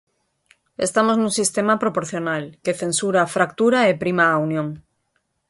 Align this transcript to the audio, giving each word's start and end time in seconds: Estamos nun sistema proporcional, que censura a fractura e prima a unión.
Estamos 0.87 1.15
nun 1.17 1.31
sistema 1.39 1.73
proporcional, 1.83 2.43
que 2.63 2.77
censura 2.81 3.19
a 3.21 3.31
fractura 3.35 3.79
e 3.89 3.91
prima 4.03 4.25
a 4.29 4.35
unión. 4.47 4.67